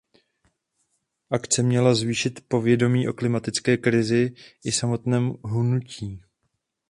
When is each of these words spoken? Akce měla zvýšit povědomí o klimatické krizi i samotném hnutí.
Akce 1.29 1.63
měla 1.63 1.95
zvýšit 1.95 2.47
povědomí 2.47 3.07
o 3.07 3.13
klimatické 3.13 3.77
krizi 3.77 4.33
i 4.65 4.71
samotném 4.71 5.33
hnutí. 5.45 6.23